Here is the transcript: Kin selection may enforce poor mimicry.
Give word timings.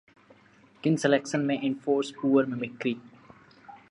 Kin 0.81 0.97
selection 0.97 1.45
may 1.45 1.63
enforce 1.63 2.11
poor 2.11 2.43
mimicry. 2.47 2.99